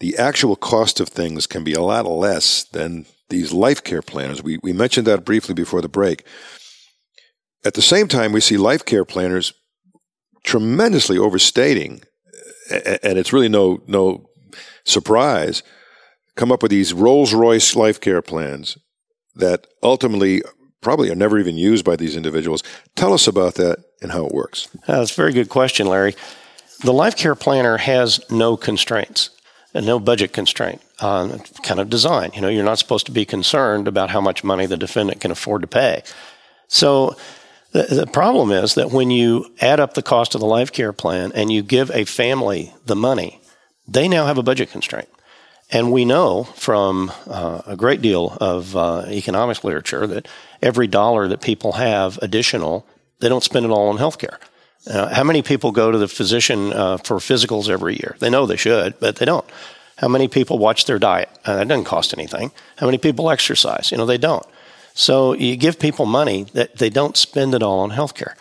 the 0.00 0.16
actual 0.18 0.56
cost 0.56 1.00
of 1.00 1.08
things 1.08 1.46
can 1.46 1.64
be 1.64 1.72
a 1.72 1.80
lot 1.80 2.06
less 2.06 2.64
than 2.64 3.06
these 3.28 3.52
life 3.52 3.82
care 3.82 4.02
planners. 4.02 4.42
We, 4.42 4.58
we 4.62 4.72
mentioned 4.72 5.06
that 5.06 5.24
briefly 5.24 5.54
before 5.54 5.80
the 5.80 5.88
break. 5.88 6.24
At 7.64 7.74
the 7.74 7.82
same 7.82 8.08
time, 8.08 8.32
we 8.32 8.40
see 8.40 8.56
life 8.56 8.84
care 8.84 9.04
planners 9.04 9.52
tremendously 10.44 11.16
overstating, 11.16 12.02
and 12.70 13.18
it's 13.18 13.32
really 13.32 13.48
no 13.48 13.82
no 13.86 14.28
surprise, 14.84 15.62
come 16.36 16.50
up 16.50 16.62
with 16.62 16.70
these 16.70 16.92
Rolls 16.92 17.32
Royce 17.32 17.76
life 17.76 18.00
care 18.00 18.22
plans 18.22 18.76
that 19.36 19.66
ultimately 19.82 20.42
probably 20.80 21.10
are 21.10 21.14
never 21.14 21.38
even 21.38 21.56
used 21.56 21.84
by 21.84 21.96
these 21.96 22.16
individuals. 22.16 22.62
Tell 22.96 23.12
us 23.12 23.26
about 23.26 23.54
that 23.54 23.84
and 24.02 24.12
how 24.12 24.26
it 24.26 24.32
works. 24.32 24.68
Uh, 24.88 24.98
that's 24.98 25.12
a 25.12 25.16
very 25.16 25.32
good 25.32 25.48
question, 25.48 25.86
Larry. 25.86 26.14
The 26.80 26.92
life 26.92 27.16
care 27.16 27.36
planner 27.36 27.76
has 27.76 28.20
no 28.30 28.56
constraints 28.56 29.30
and 29.74 29.86
no 29.86 30.00
budget 30.00 30.32
constraint 30.32 30.82
on 31.00 31.38
kind 31.62 31.80
of 31.80 31.88
design. 31.88 32.32
You 32.34 32.40
know, 32.40 32.48
you're 32.48 32.64
not 32.64 32.78
supposed 32.78 33.06
to 33.06 33.12
be 33.12 33.24
concerned 33.24 33.88
about 33.88 34.10
how 34.10 34.20
much 34.20 34.44
money 34.44 34.66
the 34.66 34.76
defendant 34.76 35.20
can 35.20 35.30
afford 35.30 35.62
to 35.62 35.68
pay. 35.68 36.02
So 36.68 37.16
the, 37.72 37.82
the 37.84 38.06
problem 38.06 38.50
is 38.50 38.74
that 38.74 38.90
when 38.90 39.10
you 39.10 39.54
add 39.60 39.80
up 39.80 39.94
the 39.94 40.02
cost 40.02 40.34
of 40.34 40.40
the 40.40 40.46
life 40.46 40.72
care 40.72 40.92
plan 40.92 41.32
and 41.34 41.50
you 41.50 41.62
give 41.62 41.90
a 41.90 42.04
family 42.04 42.74
the 42.86 42.96
money, 42.96 43.40
they 43.88 44.08
now 44.08 44.26
have 44.26 44.38
a 44.38 44.42
budget 44.42 44.70
constraint. 44.70 45.08
And 45.72 45.90
we 45.90 46.04
know 46.04 46.44
from 46.44 47.10
uh, 47.26 47.62
a 47.66 47.76
great 47.76 48.02
deal 48.02 48.36
of 48.40 48.76
uh, 48.76 49.06
economics 49.08 49.64
literature 49.64 50.06
that 50.06 50.28
every 50.60 50.86
dollar 50.86 51.26
that 51.28 51.40
people 51.40 51.72
have 51.72 52.18
additional, 52.20 52.86
they 53.20 53.30
don't 53.30 53.42
spend 53.42 53.64
it 53.64 53.70
all 53.70 53.88
on 53.88 53.96
healthcare. 53.96 54.36
Uh, 54.86 55.12
how 55.14 55.24
many 55.24 55.40
people 55.40 55.72
go 55.72 55.90
to 55.90 55.96
the 55.96 56.08
physician 56.08 56.72
uh, 56.74 56.98
for 56.98 57.16
physicals 57.16 57.70
every 57.70 57.94
year? 57.94 58.16
They 58.18 58.28
know 58.28 58.44
they 58.44 58.56
should, 58.56 59.00
but 59.00 59.16
they 59.16 59.24
don't. 59.24 59.46
How 59.96 60.08
many 60.08 60.28
people 60.28 60.58
watch 60.58 60.84
their 60.84 60.98
diet? 60.98 61.30
Uh, 61.44 61.56
that 61.56 61.68
doesn't 61.68 61.84
cost 61.84 62.12
anything. 62.12 62.50
How 62.76 62.86
many 62.86 62.98
people 62.98 63.30
exercise? 63.30 63.90
You 63.90 63.96
know, 63.96 64.06
they 64.06 64.18
don't. 64.18 64.44
So 64.94 65.32
you 65.32 65.56
give 65.56 65.78
people 65.78 66.04
money 66.04 66.44
that 66.52 66.76
they 66.76 66.90
don't 66.90 67.16
spend 67.16 67.54
it 67.54 67.62
all 67.62 67.80
on 67.80 67.92
healthcare, 67.92 68.34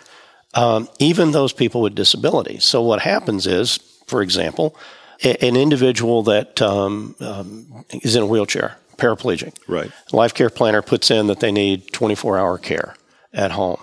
um, 0.54 0.90
even 1.00 1.32
those 1.32 1.54
people 1.54 1.80
with 1.80 1.96
disabilities. 1.96 2.66
So 2.66 2.82
what 2.82 3.02
happens 3.02 3.48
is, 3.48 3.78
for 4.08 4.22
example, 4.22 4.76
a, 5.24 5.44
an 5.44 5.56
individual 5.56 6.24
that 6.24 6.62
um, 6.62 7.16
um, 7.20 7.86
is 7.90 8.16
in 8.16 8.24
a 8.24 8.26
wheelchair, 8.26 8.78
paraplegic, 8.98 9.56
right? 9.68 9.92
Life 10.12 10.34
care 10.34 10.50
planner 10.50 10.82
puts 10.82 11.12
in 11.12 11.28
that 11.28 11.40
they 11.40 11.52
need 11.52 11.92
24 11.92 12.38
hour 12.38 12.58
care 12.58 12.96
at 13.34 13.52
home. 13.52 13.80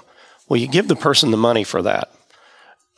Well, 0.49 0.59
you 0.59 0.69
give 0.69 0.89
the 0.89 0.97
person 0.97 1.31
the 1.31 1.37
money 1.37 1.65
for 1.65 1.83
that. 1.83 2.11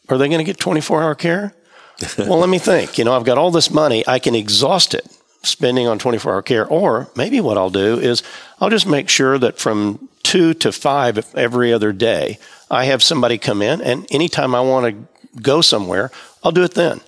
Are 0.08 0.18
they 0.18 0.28
going 0.28 0.38
to 0.38 0.44
get 0.44 0.58
24 0.58 1.02
hour 1.02 1.14
care? 1.14 1.54
well, 2.18 2.38
let 2.38 2.48
me 2.48 2.58
think. 2.58 2.98
You 2.98 3.04
know, 3.04 3.14
I've 3.14 3.24
got 3.24 3.38
all 3.38 3.50
this 3.50 3.70
money, 3.70 4.04
I 4.06 4.18
can 4.18 4.34
exhaust 4.34 4.94
it 4.94 5.06
spending 5.42 5.86
on 5.86 5.98
24 5.98 6.32
hour 6.32 6.42
care. 6.42 6.66
Or 6.66 7.10
maybe 7.16 7.40
what 7.40 7.56
I'll 7.56 7.70
do 7.70 7.98
is 7.98 8.22
I'll 8.60 8.70
just 8.70 8.86
make 8.86 9.08
sure 9.08 9.38
that 9.38 9.58
from 9.58 10.08
two 10.22 10.54
to 10.54 10.72
five 10.72 11.34
every 11.34 11.72
other 11.72 11.92
day, 11.92 12.38
I 12.70 12.84
have 12.84 13.02
somebody 13.02 13.38
come 13.38 13.62
in, 13.62 13.80
and 13.80 14.06
anytime 14.10 14.54
I 14.54 14.60
want 14.60 14.86
to 14.86 15.40
go 15.40 15.60
somewhere, 15.60 16.10
I'll 16.44 16.52
do 16.52 16.62
it 16.62 16.74
then. 16.74 17.00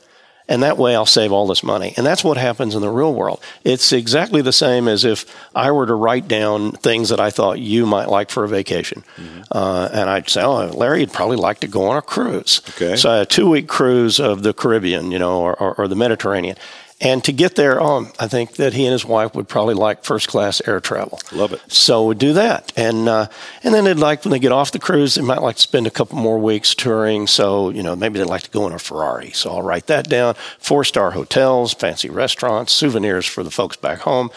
And 0.53 0.63
that 0.63 0.77
way 0.77 0.95
I'll 0.95 1.07
save 1.07 1.33
all 1.33 1.47
this 1.47 1.63
money. 1.63 1.95
And 1.97 2.05
that's 2.05 2.23
what 2.23 2.37
happens 2.37 2.75
in 2.75 2.83
the 2.83 2.91
real 2.91 3.15
world. 3.15 3.41
It's 3.65 3.91
exactly 3.91 4.43
the 4.43 4.53
same 4.53 4.87
as 4.87 5.03
if 5.03 5.25
I 5.55 5.71
were 5.71 5.87
to 5.87 5.95
write 5.95 6.29
down 6.29 6.73
things 6.73 7.09
that 7.09 7.19
I 7.19 7.31
thought 7.31 7.59
you 7.59 7.87
might 7.87 8.11
like 8.11 8.29
for 8.29 8.45
a 8.45 8.49
vacation. 8.49 9.03
Mm-hmm. 9.17 9.45
Uh, 9.51 9.89
and 9.95 10.11
I'd 10.11 10.29
say, 10.29 10.43
oh, 10.43 10.67
Larry, 10.67 11.01
you'd 11.01 11.13
probably 11.13 11.39
like 11.39 11.61
to 11.61 11.69
go 11.69 11.87
on 11.87 11.97
a 11.97 12.03
cruise. 12.03 12.61
Okay. 12.69 12.97
So 12.97 13.23
a 13.23 13.25
two 13.25 13.49
week 13.49 13.67
cruise 13.67 14.21
of 14.21 14.43
the 14.43 14.53
Caribbean, 14.53 15.11
you 15.11 15.19
know, 15.19 15.41
or, 15.41 15.59
or, 15.59 15.75
or 15.77 15.89
the 15.89 15.97
Mediterranean. 15.97 16.59
And 17.03 17.23
to 17.25 17.33
get 17.33 17.57
there, 17.57 17.83
um, 17.83 18.13
I 18.21 18.29
think 18.29 18.55
that 18.57 18.75
he 18.75 18.87
and 18.87 18.93
his 18.93 19.05
wife 19.05 19.35
would 19.35 19.49
probably 19.49 19.75
like 19.75 20.05
first 20.05 20.29
class 20.29 20.63
air 20.69 20.79
travel. 20.79 21.19
Love 21.33 21.53
it. 21.53 21.61
So 21.67 22.07
we'd 22.07 22.19
do 22.19 22.33
that, 22.35 22.73
and 22.77 23.09
uh, 23.09 23.27
and 23.65 23.75
then 23.75 23.85
they'd 23.85 23.95
like 23.95 24.25
when 24.25 24.31
they 24.31 24.39
get 24.39 24.53
off 24.53 24.71
the 24.71 24.79
cruise, 24.79 25.17
they 25.17 25.23
might 25.23 25.43
like 25.43 25.57
to 25.57 25.63
spend 25.63 25.89
a 25.89 25.91
couple 25.91 26.17
more 26.17 26.39
weeks 26.39 26.77
touring. 26.77 27.27
So 27.27 27.71
you 27.71 27.83
know 27.83 27.97
maybe 27.97 28.21
they'd 28.21 28.29
like 28.29 28.45
to 28.45 28.51
go 28.51 28.69
in 28.69 28.73
a 28.73 28.79
Ferrari. 28.79 29.33
So 29.33 29.51
I'll 29.51 29.63
write 29.63 29.89
that 29.89 30.09
down. 30.09 30.37
Four 30.61 30.85
star 30.85 31.11
hotels, 31.11 31.75
fancy 31.75 32.09
restaurants, 32.09 32.73
souvenirs 32.73 33.27
for 33.27 33.43
the 33.43 33.51
folks 33.51 33.77
back 33.77 33.99
home. 34.01 34.31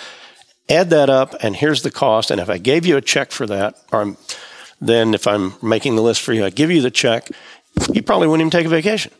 Add 0.68 0.90
that 0.90 1.12
up, 1.12 1.36
and 1.44 1.56
here's 1.56 1.84
the 1.84 1.92
cost. 1.92 2.32
And 2.32 2.42
if 2.42 2.50
I 2.50 2.58
gave 2.58 2.88
you 2.88 2.98
a 2.98 3.02
check 3.02 3.32
for 3.32 3.46
that, 3.46 3.76
or 3.92 4.18
then 4.82 5.14
if 5.14 5.28
I'm 5.28 5.54
making 5.62 5.96
the 5.96 6.02
list 6.02 6.22
for 6.22 6.34
you, 6.34 6.44
I 6.44 6.50
give 6.50 6.72
you 6.72 6.82
the 6.82 6.90
check, 6.90 7.30
you 7.94 8.02
probably 8.02 8.28
wouldn't 8.28 8.42
even 8.42 8.50
take 8.50 8.66
a 8.66 8.70
vacation. 8.70 9.12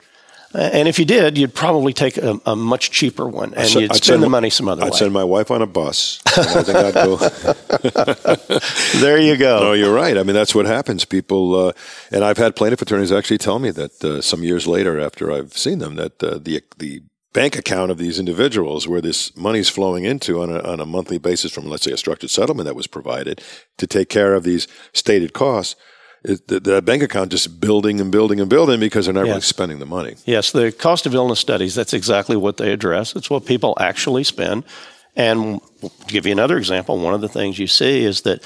And 0.56 0.88
if 0.88 0.98
you 1.00 1.06
did, 1.06 1.38
you'd 1.38 1.54
probably 1.54 1.94
take 1.94 2.18
a, 2.18 2.40
a 2.46 2.56
much 2.56 2.92
cheaper 2.92 3.28
one, 3.28 3.54
and 3.54 3.74
you'd 3.74 3.92
I'd 3.92 4.04
spend 4.04 4.24
the 4.24 4.30
money 4.30 4.50
some 4.50 4.68
other 4.68 4.84
way. 4.84 4.88
I'd 4.88 4.96
send 4.96 5.14
my 5.14 5.24
wife 5.24 5.52
on 5.52 5.62
a 5.62 5.68
bus. 5.68 6.22
I 6.26 6.64
think 6.64 6.78
I'd 6.78 6.94
go. 6.94 7.18
there 9.00 9.18
you 9.18 9.38
go. 9.38 9.60
No, 9.60 9.74
you're 9.74 9.94
right. 9.94 10.18
I 10.18 10.24
mean, 10.24 10.36
that's 10.36 10.56
what 10.56 10.66
happens. 10.66 11.06
People, 11.06 11.68
uh, 11.68 11.74
and 12.12 12.24
I've 12.24 12.38
had 12.38 12.56
plaintiff 12.56 12.82
attorneys 12.82 13.12
actually 13.12 13.38
tell 13.38 13.60
me 13.60 13.72
that 13.72 14.04
uh, 14.04 14.22
some 14.22 14.44
years 14.44 14.66
later, 14.68 15.00
after 15.00 15.32
I've 15.32 15.58
seen 15.58 15.80
them, 15.80 15.96
that 15.96 16.24
uh, 16.24 16.40
the 16.42 16.64
the 16.78 17.04
bank 17.34 17.58
account 17.58 17.92
of 17.92 17.98
these 17.98 18.18
individuals, 18.18 18.88
where 18.88 19.02
this 19.02 19.36
money's 19.36 19.68
flowing 19.68 20.06
into 20.06 20.42
on 20.42 20.50
a, 20.50 20.60
on 20.60 20.80
a 20.80 20.86
monthly 20.86 21.18
basis 21.18 21.52
from, 21.52 21.66
let's 21.66 21.84
say, 21.84 21.92
a 21.92 21.98
structured 21.98 22.30
settlement 22.30 22.66
that 22.66 22.78
was 22.78 22.88
provided 22.88 23.42
to 23.78 23.86
take 23.86 24.08
care 24.08 24.34
of 24.34 24.44
these 24.44 24.70
stated 24.94 25.34
costs 25.34 25.76
the, 26.26 26.60
the, 26.60 26.82
bank 26.82 27.04
account 27.04 27.32
just 27.32 27.60
building 27.60 28.02
and 28.02 28.12
building 28.12 28.40
and 28.40 28.50
building 28.50 28.80
because 28.80 29.06
they're 29.06 29.14
not 29.14 29.26
yes. 29.26 29.30
really 29.30 29.42
spending 29.42 29.80
the 29.80 29.86
money. 29.86 30.16
Yes, 30.26 30.52
the 30.52 30.72
cost 30.72 31.06
of 31.06 31.14
illness 31.14 31.40
studies, 31.40 31.76
that's 31.76 31.94
exactly 31.94 32.36
what 32.36 32.58
they 32.58 32.72
address. 32.72 33.16
It's 33.16 33.30
what 33.30 33.46
people 33.46 33.78
actually 33.80 34.24
spend. 34.24 34.64
And 35.16 35.62
to 35.82 35.90
give 36.08 36.26
you 36.26 36.32
another 36.32 36.58
example, 36.58 37.00
one 37.00 37.14
of 37.14 37.22
the 37.22 37.30
things 37.30 37.60
you 37.60 37.68
see 37.68 38.04
is 38.04 38.22
that 38.22 38.44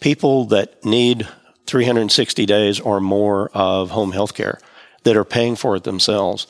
people 0.00 0.46
that 0.46 0.84
need 0.84 1.28
360 1.66 2.46
days 2.46 2.80
or 2.80 3.00
more 3.00 3.50
of 3.52 3.90
home 3.90 4.12
health 4.12 4.34
care 4.34 4.58
that 5.04 5.16
are 5.16 5.24
paying 5.24 5.54
for 5.56 5.76
it 5.76 5.84
themselves, 5.84 6.46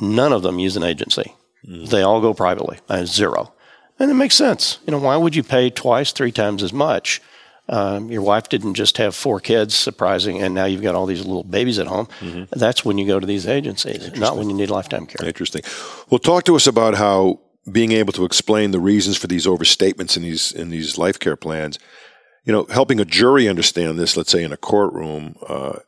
none 0.00 0.32
of 0.32 0.42
them 0.42 0.58
use 0.58 0.76
an 0.76 0.82
agency. 0.82 1.34
Mm. 1.66 1.88
They 1.88 2.02
all 2.02 2.20
go 2.20 2.34
privately, 2.34 2.78
uh, 2.88 3.04
zero. 3.04 3.52
And 3.98 4.10
it 4.10 4.14
makes 4.14 4.34
sense. 4.34 4.78
You 4.86 4.92
know, 4.92 4.98
why 4.98 5.16
would 5.16 5.34
you 5.34 5.42
pay 5.42 5.70
twice, 5.70 6.12
three 6.12 6.32
times 6.32 6.62
as 6.62 6.72
much 6.72 7.20
um, 7.68 8.10
your 8.10 8.22
wife 8.22 8.48
didn't 8.48 8.74
just 8.74 8.96
have 8.96 9.14
four 9.14 9.40
kids, 9.40 9.74
surprising, 9.74 10.40
and 10.40 10.54
now 10.54 10.64
you've 10.64 10.82
got 10.82 10.94
all 10.94 11.06
these 11.06 11.20
little 11.20 11.44
babies 11.44 11.78
at 11.78 11.86
home. 11.86 12.06
Mm-hmm. 12.20 12.58
That's 12.58 12.84
when 12.84 12.96
you 12.96 13.06
go 13.06 13.20
to 13.20 13.26
these 13.26 13.46
agencies, 13.46 14.16
not 14.18 14.36
when 14.36 14.48
you 14.48 14.56
need 14.56 14.70
lifetime 14.70 15.06
care. 15.06 15.26
Interesting. 15.26 15.62
Well, 16.08 16.18
talk 16.18 16.44
to 16.44 16.56
us 16.56 16.66
about 16.66 16.94
how 16.94 17.40
being 17.70 17.92
able 17.92 18.12
to 18.14 18.24
explain 18.24 18.70
the 18.70 18.80
reasons 18.80 19.18
for 19.18 19.26
these 19.26 19.46
overstatements 19.46 20.16
in 20.16 20.22
these 20.22 20.52
in 20.52 20.70
these 20.70 20.96
life 20.96 21.18
care 21.18 21.36
plans, 21.36 21.78
you 22.44 22.52
know, 22.52 22.64
helping 22.70 23.00
a 23.00 23.04
jury 23.04 23.48
understand 23.48 23.98
this, 23.98 24.16
let's 24.16 24.30
say 24.30 24.42
in 24.42 24.52
a 24.52 24.56
courtroom, 24.56 25.36
uh, 25.46 25.80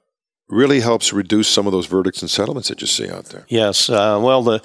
really 0.49 0.81
helps 0.81 1.13
reduce 1.13 1.49
some 1.49 1.67
of 1.67 1.73
those 1.73 1.87
verdicts 1.87 2.21
and 2.21 2.31
settlements 2.31 2.69
that 2.69 2.83
you 2.83 2.87
see 2.87 3.09
out 3.09 3.27
there. 3.27 3.47
Yes. 3.49 3.89
Uh, 3.89 4.21
well, 4.23 4.43
the 4.43 4.63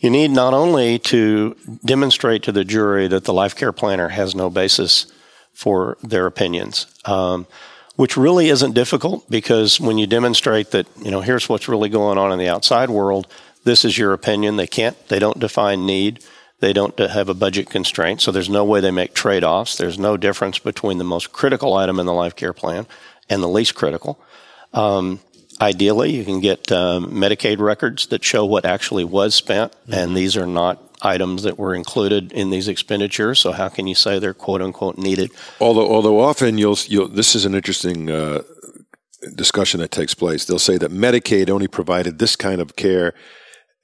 you 0.00 0.10
need 0.10 0.30
not 0.30 0.54
only 0.54 0.98
to 0.98 1.56
demonstrate 1.84 2.42
to 2.44 2.52
the 2.52 2.64
jury 2.64 3.08
that 3.08 3.24
the 3.24 3.32
life 3.32 3.54
care 3.54 3.72
planner 3.72 4.08
has 4.08 4.34
no 4.34 4.50
basis 4.50 5.06
for 5.54 5.96
their 6.02 6.26
opinions, 6.26 6.86
um, 7.04 7.46
which 7.96 8.16
really 8.16 8.48
isn't 8.48 8.72
difficult 8.72 9.28
because 9.30 9.80
when 9.80 9.96
you 9.96 10.06
demonstrate 10.06 10.72
that, 10.72 10.86
you 11.00 11.10
know, 11.10 11.20
here's 11.20 11.48
what's 11.48 11.68
really 11.68 11.88
going 11.88 12.18
on 12.18 12.32
in 12.32 12.38
the 12.38 12.48
outside 12.48 12.90
world, 12.90 13.26
this 13.62 13.84
is 13.84 13.96
your 13.96 14.12
opinion. 14.12 14.56
They 14.56 14.66
can't, 14.66 14.96
they 15.08 15.18
don't 15.18 15.38
define 15.38 15.86
need. 15.86 16.22
They 16.60 16.72
don't 16.72 16.98
have 16.98 17.28
a 17.28 17.34
budget 17.34 17.68
constraint, 17.68 18.20
so 18.20 18.30
there's 18.30 18.48
no 18.48 18.64
way 18.64 18.80
they 18.80 18.90
make 18.90 19.12
trade 19.12 19.44
offs. 19.44 19.76
There's 19.76 19.98
no 19.98 20.16
difference 20.16 20.58
between 20.58 20.98
the 20.98 21.04
most 21.04 21.32
critical 21.32 21.74
item 21.74 21.98
in 21.98 22.06
the 22.06 22.12
life 22.12 22.36
care 22.36 22.52
plan 22.52 22.86
and 23.28 23.42
the 23.42 23.48
least 23.48 23.74
critical. 23.74 24.18
Um, 24.72 25.20
ideally, 25.60 26.12
you 26.12 26.24
can 26.24 26.40
get 26.40 26.70
um, 26.72 27.10
Medicaid 27.10 27.58
records 27.58 28.06
that 28.06 28.24
show 28.24 28.44
what 28.44 28.64
actually 28.64 29.04
was 29.04 29.34
spent, 29.34 29.72
mm-hmm. 29.72 29.94
and 29.94 30.16
these 30.16 30.36
are 30.36 30.46
not 30.46 30.93
items 31.04 31.42
that 31.42 31.58
were 31.58 31.74
included 31.74 32.32
in 32.32 32.50
these 32.50 32.68
expenditures. 32.68 33.40
So 33.40 33.52
how 33.52 33.68
can 33.68 33.86
you 33.86 33.94
say 33.94 34.18
they're 34.18 34.34
quote 34.34 34.62
unquote 34.62 34.98
needed? 34.98 35.30
Although, 35.60 35.90
although 35.90 36.20
often 36.20 36.58
you'll, 36.58 36.78
you'll 36.86 37.08
this 37.08 37.34
is 37.34 37.44
an 37.44 37.54
interesting 37.54 38.10
uh, 38.10 38.42
discussion 39.34 39.80
that 39.80 39.90
takes 39.90 40.14
place. 40.14 40.44
They'll 40.44 40.58
say 40.58 40.78
that 40.78 40.90
Medicaid 40.90 41.50
only 41.50 41.68
provided 41.68 42.18
this 42.18 42.36
kind 42.36 42.60
of 42.60 42.76
care 42.76 43.14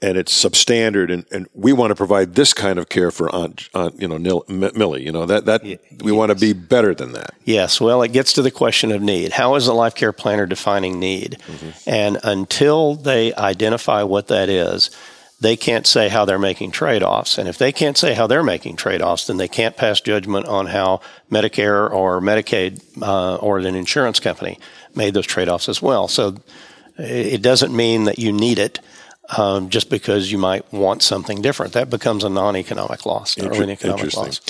and 0.03 0.17
it's 0.17 0.33
substandard, 0.33 1.13
and, 1.13 1.27
and 1.31 1.47
we 1.53 1.73
want 1.73 1.91
to 1.91 1.95
provide 1.95 2.35
this 2.35 2.55
kind 2.55 2.79
of 2.79 2.89
care 2.89 3.11
for 3.11 3.35
Aunt, 3.35 3.69
Aunt 3.75 4.01
you 4.01 4.09
know, 4.09 4.17
Nil, 4.17 4.45
Millie. 4.49 5.05
You 5.05 5.13
know 5.13 5.27
that 5.27 5.45
that 5.45 5.63
we 5.63 5.79
yes. 5.91 6.13
want 6.13 6.31
to 6.31 6.35
be 6.35 6.53
better 6.53 6.95
than 6.95 7.13
that. 7.13 7.35
Yes. 7.45 7.81
Well, 7.81 8.03
it 8.03 8.13
gets 8.13 8.33
to 8.35 8.43
the 8.43 8.51
question 8.51 8.93
of 8.93 9.03
need. 9.03 9.33
How 9.33 9.55
is 9.57 9.67
a 9.67 9.75
life 9.75 9.95
care 9.95 10.13
planner 10.13 10.47
defining 10.47 10.99
need? 10.99 11.37
Mm-hmm. 11.47 11.91
And 11.91 12.19
until 12.23 12.95
they 12.95 13.35
identify 13.35 14.03
what 14.03 14.29
that 14.29 14.49
is, 14.49 14.91
they 15.41 15.57
can't 15.57 15.87
say 15.87 16.09
how 16.09 16.25
they're 16.25 16.39
making 16.39 16.71
trade 16.71 17.03
offs. 17.03 17.39
And 17.39 17.49
if 17.49 17.57
they 17.57 17.73
can't 17.73 17.97
say 17.97 18.13
how 18.13 18.27
they're 18.27 18.43
making 18.43 18.77
trade 18.77 19.01
offs, 19.01 19.27
then 19.27 19.39
they 19.39 19.49
can't 19.49 19.77
pass 19.77 20.01
judgment 20.01 20.47
on 20.47 20.67
how 20.67 21.01
Medicare 21.31 21.91
or 21.91 22.21
Medicaid 22.21 22.83
uh, 23.03 23.37
or 23.37 23.59
an 23.59 23.75
insurance 23.75 24.21
company 24.21 24.59
made 24.95 25.15
those 25.15 25.27
trade 25.27 25.49
offs 25.49 25.69
as 25.69 25.81
well. 25.81 26.09
So 26.09 26.37
it 26.99 27.41
doesn't 27.41 27.75
mean 27.75 28.05
that 28.05 28.19
you 28.19 28.33
need 28.33 28.59
it. 28.59 28.81
Um, 29.39 29.69
just 29.69 29.91
because 29.91 30.33
you 30.33 30.39
might 30.39 30.73
want 30.73 31.05
something 31.05 31.41
different, 31.41 31.75
that 31.75 31.89
becomes 31.89 32.25
a 32.25 32.29
non-economic 32.29 33.07
loss, 33.07 33.37
Inter- 33.37 33.63
an 33.63 33.71
economic 33.71 34.13
loss. 34.17 34.41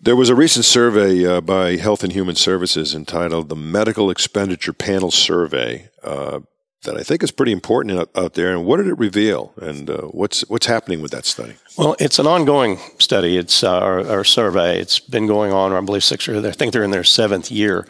There 0.00 0.14
was 0.14 0.28
a 0.28 0.36
recent 0.36 0.64
survey 0.64 1.26
uh, 1.26 1.40
by 1.40 1.76
Health 1.76 2.04
and 2.04 2.12
Human 2.12 2.36
Services 2.36 2.94
entitled 2.94 3.48
the 3.48 3.56
Medical 3.56 4.08
Expenditure 4.08 4.72
Panel 4.72 5.10
Survey 5.10 5.88
uh, 6.04 6.40
that 6.84 6.96
I 6.96 7.02
think 7.02 7.22
is 7.22 7.30
pretty 7.30 7.52
important 7.52 7.98
out, 7.98 8.10
out, 8.16 8.34
there. 8.34 8.52
And 8.52 8.64
what 8.64 8.78
did 8.78 8.86
it 8.86 8.98
reveal? 8.98 9.52
And 9.60 9.90
uh, 9.90 10.02
what's 10.02 10.42
what's 10.48 10.66
happening 10.66 11.02
with 11.02 11.10
that 11.10 11.26
study? 11.26 11.54
Well, 11.76 11.94
it's 11.98 12.18
an 12.18 12.26
ongoing 12.26 12.78
study. 12.98 13.36
It's 13.36 13.62
uh, 13.62 13.78
our, 13.78 14.06
our, 14.06 14.24
survey. 14.24 14.80
It's 14.80 14.98
been 14.98 15.26
going 15.26 15.52
on, 15.52 15.72
I 15.72 15.80
believe, 15.80 16.04
six 16.04 16.28
or 16.28 16.46
I 16.46 16.50
think 16.52 16.72
they're 16.72 16.84
in 16.84 16.90
their 16.90 17.04
seventh 17.04 17.50
year. 17.50 17.86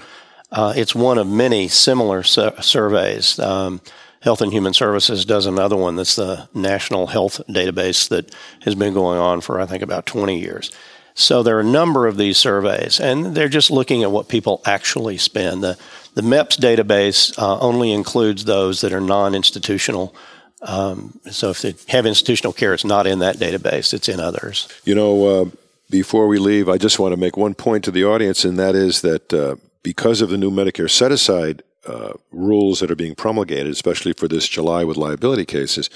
Uh, 0.51 0.73
it's 0.77 0.95
one 0.95 1.19
of 1.19 1.29
many 1.29 1.69
similar 1.69 2.23
su- 2.25 2.53
surveys. 2.61 3.39
Um, 3.39 3.81
Health 4.23 4.43
and 4.43 4.53
Human 4.53 4.75
Services 4.75 5.25
does 5.25 5.47
another 5.47 5.77
one 5.77 5.97
that's 5.97 6.17
the 6.17 6.49
National 6.53 7.07
Health 7.07 7.41
Database 7.49 8.09
that 8.09 8.35
has 8.63 8.75
been 8.75 8.93
going 8.93 9.19
on 9.19 9.41
for, 9.41 9.61
I 9.61 9.67
think, 9.67 9.83
about 9.83 10.05
20 10.05 10.39
years. 10.39 10.71
So 11.15 11.43
there 11.43 11.57
are 11.57 11.61
a 11.61 11.65
number 11.65 12.07
of 12.07 12.17
these 12.17 12.37
surveys, 12.37 13.01
and 13.01 13.35
they're 13.35 13.49
just 13.49 13.71
looking 13.71 14.03
at 14.03 14.11
what 14.11 14.29
people 14.29 14.61
actually 14.67 15.17
spend. 15.17 15.63
The, 15.63 15.79
the 16.21 16.27
MEPS 16.27 16.59
database 16.59 17.39
uh, 17.39 17.59
only 17.61 17.93
includes 17.93 18.45
those 18.45 18.83
that 18.83 18.93
are 18.93 19.01
non 19.01 19.35
institutional. 19.35 20.15
Um, 20.63 21.19
so 21.31 21.49
if 21.51 21.63
they 21.63 21.75
have 21.89 22.05
institutional 22.05 22.53
care, 22.53 22.75
it's 22.75 22.85
not 22.85 23.07
in 23.07 23.21
that 23.21 23.37
database, 23.37 23.95
it's 23.95 24.09
in 24.09 24.21
others. 24.21 24.69
You 24.85 24.95
know, 24.95 25.27
uh, 25.27 25.45
before 25.89 26.29
we 26.29 26.39
leave, 26.39 26.69
I 26.69 26.77
just 26.77 26.99
want 26.99 27.13
to 27.13 27.17
make 27.17 27.39
one 27.39 27.55
point 27.55 27.85
to 27.85 27.91
the 27.91 28.05
audience, 28.05 28.45
and 28.45 28.59
that 28.59 28.75
is 28.75 29.01
that 29.01 29.33
uh, 29.33 29.57
because 29.83 30.21
of 30.21 30.29
the 30.29 30.37
new 30.37 30.51
Medicare 30.51 30.91
set 30.91 31.11
aside 31.11 31.63
uh, 31.87 32.13
rules 32.31 32.81
that 32.81 32.91
are 32.91 32.97
being 32.97 33.15
promulgated, 33.15 33.73
especially 33.73 34.13
for 34.13 34.29
this 34.29 34.47
July 34.47 34.85
with 34.85 34.99
liability 34.99 35.47
cases, 35.47 35.89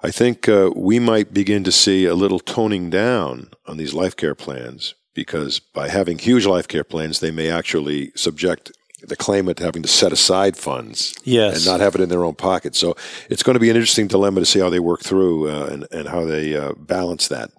I 0.00 0.12
think 0.12 0.48
uh, 0.48 0.70
we 0.76 1.00
might 1.00 1.34
begin 1.34 1.64
to 1.64 1.72
see 1.72 2.04
a 2.04 2.14
little 2.14 2.38
toning 2.38 2.90
down 2.90 3.50
on 3.66 3.78
these 3.78 3.94
life 3.94 4.14
care 4.14 4.36
plans 4.36 4.94
because 5.14 5.58
by 5.60 5.88
having 5.88 6.18
huge 6.18 6.46
life 6.46 6.68
care 6.68 6.84
plans, 6.84 7.20
they 7.20 7.30
may 7.30 7.50
actually 7.50 8.12
subject 8.14 8.72
the 9.06 9.16
claimant 9.16 9.58
having 9.58 9.82
to 9.82 9.88
set 9.88 10.12
aside 10.12 10.56
funds 10.56 11.14
yes. 11.24 11.56
and 11.56 11.66
not 11.66 11.80
have 11.80 11.94
it 11.94 12.00
in 12.00 12.08
their 12.08 12.24
own 12.24 12.34
pocket. 12.34 12.74
So 12.74 12.96
it's 13.28 13.42
going 13.42 13.54
to 13.54 13.60
be 13.60 13.70
an 13.70 13.76
interesting 13.76 14.06
dilemma 14.06 14.40
to 14.40 14.46
see 14.46 14.60
how 14.60 14.70
they 14.70 14.80
work 14.80 15.00
through 15.00 15.50
uh, 15.50 15.66
and, 15.66 15.86
and 15.90 16.08
how 16.08 16.24
they 16.24 16.56
uh, 16.56 16.72
balance 16.76 17.28
that 17.28 17.50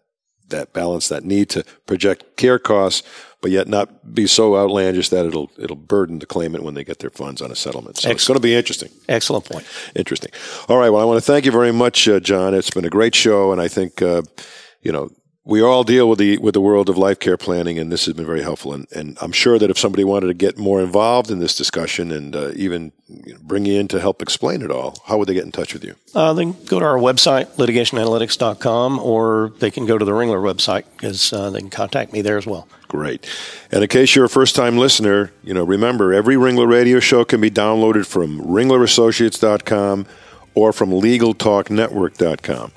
that 0.50 0.74
balance 0.74 1.08
that 1.08 1.24
need 1.24 1.50
to 1.50 1.64
project 1.88 2.38
care 2.38 2.60
costs 2.60 3.02
but 3.44 3.52
yet 3.52 3.68
not 3.68 4.16
be 4.16 4.26
so 4.26 4.56
outlandish 4.56 5.10
that 5.10 5.26
it'll 5.26 5.52
it'll 5.58 5.76
burden 5.76 6.20
the 6.20 6.26
claimant 6.26 6.64
when 6.64 6.76
they 6.76 6.84
get 6.84 7.00
their 7.00 7.10
funds 7.10 7.42
on 7.42 7.52
a 7.52 7.56
settlement. 7.56 7.98
So 7.98 8.10
Excellent. 8.10 8.16
it's 8.16 8.28
going 8.28 8.36
to 8.38 8.42
be 8.42 8.56
interesting. 8.56 8.90
Excellent 9.10 9.44
point. 9.44 9.68
Interesting. 9.96 10.32
All 10.70 10.78
right. 10.78 10.90
Well, 10.90 11.02
I 11.02 11.06
want 11.06 11.18
to 11.18 11.26
thank 11.32 11.46
you 11.46 11.52
very 11.52 11.74
much, 11.74 12.08
uh, 12.08 12.22
John. 12.22 12.54
It's 12.54 12.70
been 12.70 12.86
a 12.86 12.90
great 12.90 13.14
show, 13.14 13.52
and 13.52 13.60
I 13.60 13.68
think 13.68 14.02
uh, 14.02 14.22
you 14.82 14.94
know 14.94 15.10
we 15.46 15.62
all 15.62 15.84
deal 15.84 16.08
with 16.08 16.20
the 16.20 16.38
with 16.38 16.54
the 16.54 16.62
world 16.62 16.90
of 16.90 16.98
life 16.98 17.20
care 17.20 17.36
planning, 17.36 17.78
and 17.78 17.92
this 17.92 18.06
has 18.06 18.14
been 18.14 18.26
very 18.26 18.42
helpful. 18.42 18.74
And, 18.74 18.88
and 18.96 19.18
I'm 19.22 19.34
sure 19.34 19.60
that 19.60 19.70
if 19.70 19.78
somebody 19.78 20.06
wanted 20.06 20.28
to 20.28 20.34
get 20.34 20.58
more 20.58 20.82
involved 20.82 21.30
in 21.30 21.40
this 21.40 21.56
discussion 21.56 22.12
and 22.14 22.34
uh, 22.34 22.52
even 22.56 22.94
bring 23.42 23.66
you 23.66 23.78
in 23.78 23.90
to 23.90 24.00
help 24.00 24.22
explain 24.22 24.62
it 24.62 24.72
all, 24.72 24.96
how 25.06 25.18
would 25.18 25.28
they 25.28 25.34
get 25.34 25.44
in 25.44 25.52
touch 25.52 25.74
with 25.74 25.84
you? 25.84 25.96
Uh, 26.16 26.32
they 26.32 26.44
can 26.44 26.56
go 26.66 26.80
to 26.80 26.86
our 26.86 26.98
website, 26.98 27.48
litigationanalytics.com, 27.56 29.00
or 29.00 29.52
they 29.60 29.70
can 29.70 29.86
go 29.86 29.98
to 29.98 30.06
the 30.06 30.14
Ringler 30.14 30.42
website 30.42 30.86
because 30.94 31.34
uh, 31.34 31.50
they 31.50 31.60
can 31.60 31.70
contact 31.70 32.14
me 32.14 32.22
there 32.22 32.38
as 32.38 32.48
well. 32.48 32.68
Great. 32.88 33.28
And 33.70 33.84
in 33.84 33.90
case 33.90 34.16
you're 34.16 34.26
a 34.26 34.30
first 34.30 34.56
time 34.56 34.78
listener, 34.78 35.34
you 35.44 35.54
know, 35.54 35.66
remember 35.66 36.14
every 36.14 36.36
Ringler 36.36 36.70
radio 36.70 37.02
show 37.02 37.26
can 37.26 37.42
be 37.42 37.52
downloaded 37.52 38.06
from 38.06 38.40
ringlerassociates.com 38.40 40.06
or 40.56 40.72
from 40.72 40.92
legaltalknetwork.com. 40.92 42.72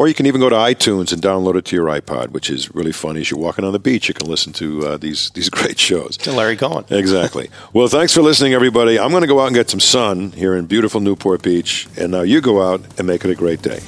Or 0.00 0.08
you 0.08 0.14
can 0.14 0.24
even 0.24 0.40
go 0.40 0.48
to 0.48 0.56
iTunes 0.56 1.12
and 1.12 1.20
download 1.20 1.56
it 1.56 1.66
to 1.66 1.76
your 1.76 1.84
iPod, 1.88 2.30
which 2.30 2.48
is 2.48 2.74
really 2.74 2.90
funny. 2.90 3.20
As 3.20 3.30
you're 3.30 3.38
walking 3.38 3.66
on 3.66 3.72
the 3.72 3.78
beach, 3.78 4.08
you 4.08 4.14
can 4.14 4.30
listen 4.30 4.50
to 4.54 4.86
uh, 4.86 4.96
these 4.96 5.28
these 5.32 5.50
great 5.58 5.78
shows. 5.78 6.16
To 6.16 6.32
Larry 6.32 6.56
Cohen. 6.56 6.86
Exactly. 6.88 7.50
well, 7.74 7.86
thanks 7.86 8.14
for 8.14 8.22
listening, 8.22 8.54
everybody. 8.54 8.98
I'm 8.98 9.10
going 9.10 9.20
to 9.20 9.26
go 9.26 9.40
out 9.40 9.48
and 9.48 9.54
get 9.54 9.68
some 9.68 9.78
sun 9.78 10.32
here 10.32 10.56
in 10.56 10.64
beautiful 10.64 11.02
Newport 11.02 11.42
Beach, 11.42 11.86
and 11.98 12.10
now 12.12 12.22
you 12.22 12.40
go 12.40 12.62
out 12.62 12.80
and 12.96 13.06
make 13.06 13.26
it 13.26 13.30
a 13.30 13.34
great 13.34 13.60
day. 13.60 13.80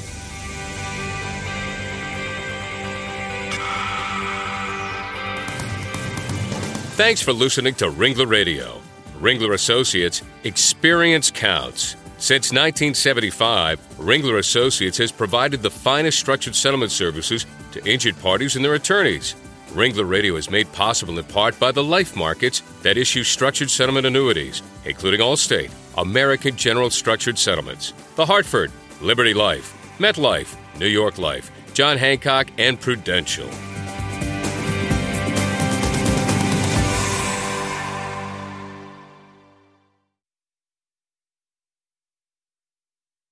Thanks 6.98 7.22
for 7.22 7.32
listening 7.32 7.74
to 7.76 7.86
Ringler 7.86 8.28
Radio. 8.28 8.82
Ringler 9.18 9.54
Associates, 9.54 10.20
experience 10.44 11.30
counts. 11.30 11.96
Since 12.22 12.52
1975, 12.52 13.80
Ringler 13.96 14.38
Associates 14.38 14.96
has 14.98 15.10
provided 15.10 15.60
the 15.60 15.68
finest 15.68 16.20
structured 16.20 16.54
settlement 16.54 16.92
services 16.92 17.46
to 17.72 17.84
injured 17.84 18.16
parties 18.20 18.54
and 18.54 18.64
their 18.64 18.74
attorneys. 18.74 19.34
Ringler 19.70 20.08
Radio 20.08 20.36
is 20.36 20.48
made 20.48 20.72
possible 20.72 21.18
in 21.18 21.24
part 21.24 21.58
by 21.58 21.72
the 21.72 21.82
life 21.82 22.14
markets 22.14 22.62
that 22.82 22.96
issue 22.96 23.24
structured 23.24 23.70
settlement 23.70 24.06
annuities, 24.06 24.62
including 24.84 25.18
Allstate, 25.18 25.72
American 25.98 26.54
General 26.54 26.90
Structured 26.90 27.38
Settlements, 27.38 27.92
The 28.14 28.24
Hartford, 28.24 28.70
Liberty 29.00 29.34
Life, 29.34 29.76
MetLife, 29.98 30.54
New 30.78 30.86
York 30.86 31.18
Life, 31.18 31.50
John 31.74 31.98
Hancock, 31.98 32.46
and 32.56 32.80
Prudential. 32.80 33.50